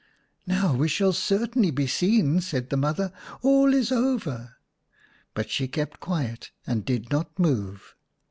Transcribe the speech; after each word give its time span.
"Now 0.47 0.73
we 0.73 0.87
shall 0.87 1.13
certainly 1.13 1.69
be 1.69 1.85
seen/' 1.85 2.41
said 2.41 2.71
the 2.71 2.75
mother; 2.75 3.13
"all 3.43 3.71
is 3.71 3.91
over." 3.91 4.55
But 5.35 5.51
she 5.51 5.67
kept 5.67 5.99
quiet, 5.99 6.49
and 6.65 6.83
did 6.83 7.11
not 7.11 7.37
move. 7.37 7.93